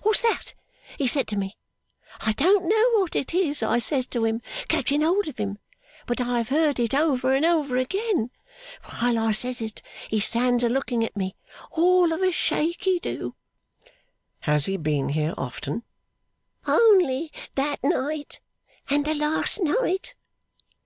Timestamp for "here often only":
15.10-17.30